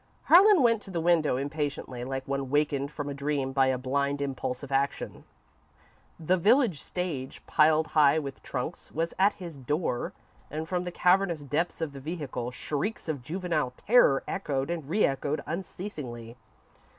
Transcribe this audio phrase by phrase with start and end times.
[0.23, 4.19] Harlan went to the window impatiently, like one wakened from a dream by a blind
[4.19, 5.25] impulse of action.
[6.19, 10.13] The village stage, piled high with trunks, was at his door,
[10.49, 15.05] and from the cavernous depths of the vehicle, shrieks of juvenile terror echoed and re
[15.05, 16.35] echoed unceasingly.